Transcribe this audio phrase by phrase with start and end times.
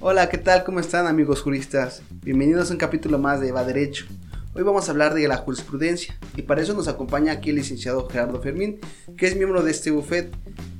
[0.00, 0.62] Hola, ¿qué tal?
[0.64, 2.02] ¿Cómo están amigos juristas?
[2.22, 4.04] Bienvenidos a un capítulo más de Eva Derecho.
[4.54, 8.06] Hoy vamos a hablar de la jurisprudencia y para eso nos acompaña aquí el licenciado
[8.10, 8.80] Gerardo Fermín,
[9.16, 10.30] que es miembro de este bufet.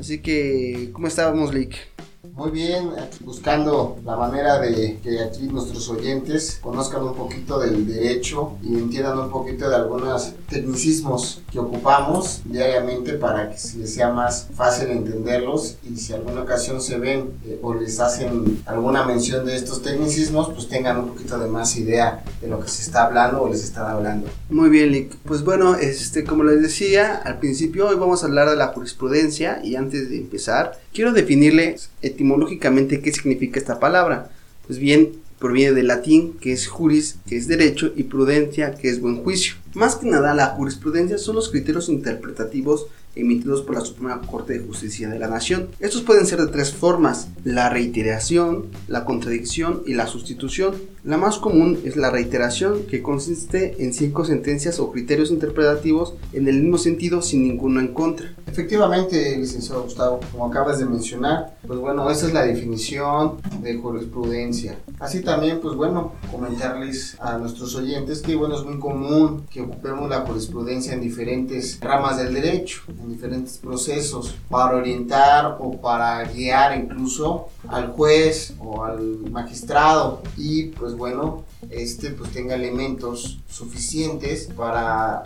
[0.00, 1.76] Así que, ¿cómo estábamos, Lick?
[2.22, 2.90] Muy bien,
[3.20, 9.20] buscando la manera de que aquí nuestros oyentes conozcan un poquito del derecho y entiendan
[9.20, 15.76] un poquito de algunos tecnicismos que ocupamos diariamente para que les sea más fácil entenderlos
[15.88, 20.50] y si alguna ocasión se ven eh, o les hacen alguna mención de estos tecnicismos,
[20.52, 23.62] pues tengan un poquito de más idea de lo que se está hablando o les
[23.62, 24.26] están hablando.
[24.50, 25.16] Muy bien, Lick.
[25.24, 29.60] Pues bueno, este, como les decía al principio, hoy vamos a hablar de la jurisprudencia
[29.62, 34.30] y antes de empezar, quiero definirle etimológicamente qué significa esta palabra.
[34.66, 39.00] Pues bien, proviene del latín, que es juris, que es derecho, y prudencia, que es
[39.00, 39.54] buen juicio.
[39.74, 42.86] Más que nada, la jurisprudencia son los criterios interpretativos
[43.18, 45.68] emitidos por la Suprema Corte de Justicia de la Nación.
[45.80, 50.74] Estos pueden ser de tres formas, la reiteración, la contradicción y la sustitución.
[51.04, 56.48] La más común es la reiteración, que consiste en cinco sentencias o criterios interpretativos en
[56.48, 58.34] el mismo sentido sin ninguno en contra.
[58.46, 64.78] Efectivamente, licenciado Gustavo, como acabas de mencionar, pues bueno, esa es la definición de jurisprudencia.
[64.98, 70.08] Así también, pues bueno, comentarles a nuestros oyentes que bueno, es muy común que ocupemos
[70.08, 76.78] la jurisprudencia en diferentes ramas del derecho, en diferentes procesos, para orientar o para guiar
[76.78, 85.22] incluso al juez o al magistrado y pues bueno, este pues tenga elementos suficientes para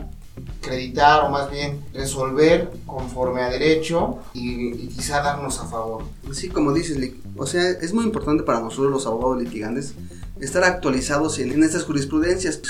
[0.61, 6.05] acreditar o más bien resolver conforme a derecho y, quizá darnos a favor.
[6.33, 6.99] Sí, como dices,
[7.37, 9.95] o sea, es muy importante para nosotros los abogados litigantes
[10.41, 12.61] estar actualizados en, en estas jurisprudencias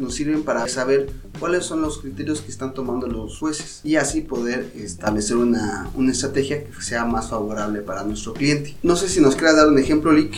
[0.00, 4.22] nos sirven para saber cuáles son los criterios que están tomando los jueces y así
[4.22, 8.76] poder establecer una, una estrategia que sea más favorable para nuestro cliente.
[8.82, 10.34] No sé si nos quieras dar un ejemplo, Lick.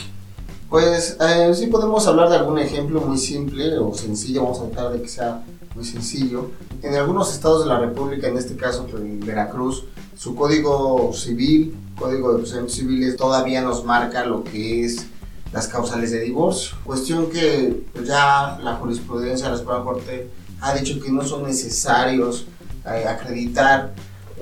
[0.69, 4.93] Pues eh, sí podemos hablar de algún ejemplo muy simple o sencillo, vamos a tratar
[4.93, 6.51] de que sea muy sencillo.
[6.83, 9.85] En algunos estados de la República, en este caso pues, en Veracruz,
[10.17, 15.07] su código civil, código de procedimientos civiles, todavía nos marca lo que es
[15.53, 16.77] las causales de divorcio.
[16.85, 20.31] Cuestión que pues, ya la jurisprudencia de la Suprema Corte
[20.61, 22.47] ha dicho que no son necesarios
[22.87, 23.93] eh, acreditar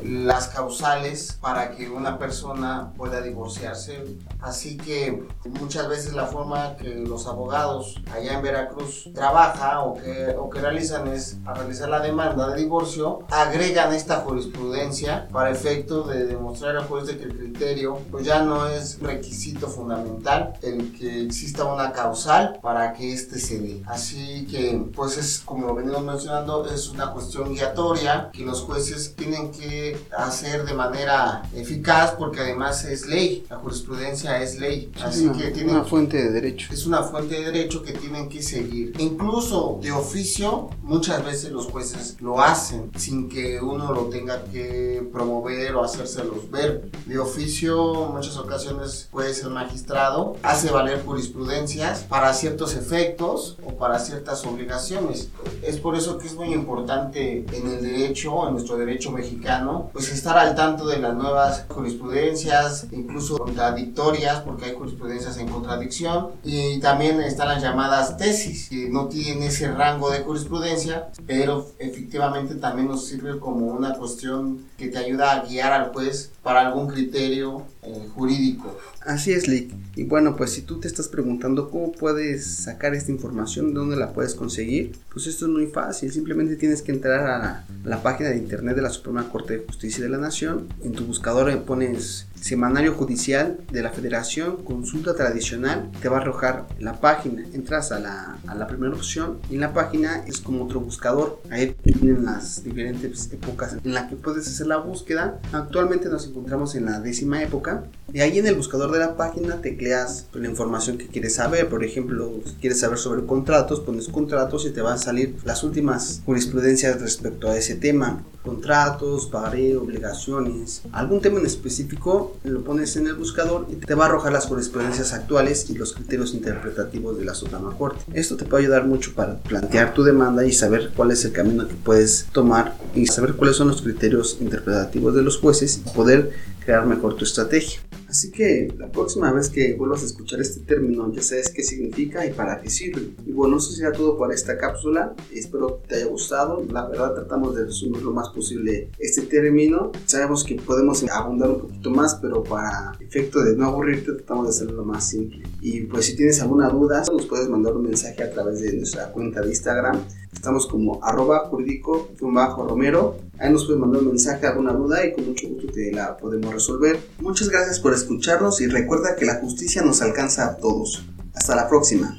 [0.04, 4.04] las causales para que una persona pueda divorciarse.
[4.40, 5.24] Así que
[5.60, 10.60] muchas veces la forma que los abogados allá en Veracruz trabajan o que, o que
[10.60, 16.76] realizan es a realizar la demanda de divorcio, agregan esta jurisprudencia para efecto de demostrar
[16.76, 21.64] al juez de que el criterio pues ya no es requisito fundamental el que exista
[21.64, 23.82] una causal para que éste se dé.
[23.86, 29.14] Así que pues es como lo venimos mencionando, es una cuestión guiatoria que los jueces
[29.16, 34.90] tienen que hacer de manera eficaz porque además es ley, la jurisprudencia es ley.
[35.02, 36.72] Así que tiene una fuente de derecho.
[36.72, 38.92] Es una fuente de derecho que tienen que seguir.
[38.98, 45.08] Incluso de oficio, muchas veces los jueces lo hacen sin que uno lo tenga que
[45.12, 46.90] promover o hacérselos ver.
[47.06, 53.76] De oficio, en muchas ocasiones puede ser magistrado, hace valer jurisprudencias para ciertos efectos o
[53.76, 55.28] para ciertas obligaciones.
[55.62, 60.10] Es por eso que es muy importante en el derecho, en nuestro derecho mexicano, pues
[60.12, 66.80] estar al tanto de las nuevas jurisprudencias, incluso contradictorias, porque hay jurisprudencias en contradicción, y
[66.80, 72.88] también están las llamadas tesis, que no tienen ese rango de jurisprudencia, pero efectivamente también
[72.88, 77.62] nos sirve como una cuestión que te ayuda a guiar al juez para algún criterio
[77.82, 78.78] eh, jurídico.
[79.06, 79.72] Así es, Lick.
[79.96, 84.12] Y bueno, pues si tú te estás preguntando cómo puedes sacar esta información, dónde la
[84.12, 86.12] puedes conseguir, pues esto es muy fácil.
[86.12, 90.02] Simplemente tienes que entrar a la, página de internet de la Suprema Corte de Justicia
[90.02, 90.68] de la Nación.
[90.84, 96.66] En tu buscador pones Semanario Judicial de la Federación, consulta tradicional, te va a arrojar
[96.78, 97.44] la página.
[97.52, 101.40] Entras a la, a la primera opción y en la página es como otro buscador.
[101.50, 105.38] Ahí tienen las diferentes épocas en las que puedes hacer la búsqueda.
[105.52, 109.60] Actualmente nos encontramos en la décima época y ahí en el buscador de la página
[109.60, 111.68] tecleas la información que quieres saber.
[111.68, 115.62] Por ejemplo, si quieres saber sobre contratos, pones contratos y te van a salir las
[115.64, 118.24] últimas jurisprudencias respecto a ese tema.
[118.42, 124.04] Contratos, pagaré, obligaciones, algún tema en específico, lo pones en el buscador y te va
[124.04, 128.00] a arrojar las jurisprudencias actuales y los criterios interpretativos de la Suprema Corte.
[128.14, 131.68] Esto te puede ayudar mucho para plantear tu demanda y saber cuál es el camino
[131.68, 136.32] que puedes tomar y saber cuáles son los criterios interpretativos de los jueces y poder
[136.64, 137.80] crear mejor tu estrategia.
[138.10, 142.26] Así que la próxima vez que vuelvas a escuchar este término ya sabes qué significa
[142.26, 143.14] y para qué sirve.
[143.24, 145.14] Y bueno, eso sería todo por esta cápsula.
[145.32, 146.60] Espero que te haya gustado.
[146.72, 149.92] La verdad tratamos de resumir lo más posible este término.
[150.06, 154.50] Sabemos que podemos abundar un poquito más, pero para efecto de no aburrirte tratamos de
[154.50, 155.44] hacerlo lo más simple.
[155.60, 159.12] Y pues si tienes alguna duda, nos puedes mandar un mensaje a través de nuestra
[159.12, 160.00] cuenta de Instagram.
[160.32, 163.18] Estamos como arroba jurídico-romero.
[163.38, 166.52] Ahí nos puedes mandar un mensaje, alguna duda y con mucho gusto te la podemos
[166.52, 166.98] resolver.
[167.20, 171.04] Muchas gracias por escucharnos y recuerda que la justicia nos alcanza a todos.
[171.34, 172.18] Hasta la próxima.